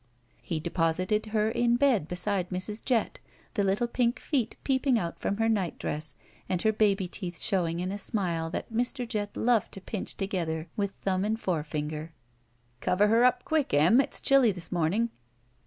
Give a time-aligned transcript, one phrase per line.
[0.41, 2.83] He deposited her in bed beside Mrs.
[2.83, 3.19] Jett,
[3.53, 6.15] the little pink feet peeping out from her nightdress
[6.49, 9.07] and her baby teeth showing in a smile that Mr.
[9.07, 12.13] Jett loved to pinch together with thumb and forefinger.
[12.81, 15.11] ''Cover her up quick, Em, it's chilly this morning."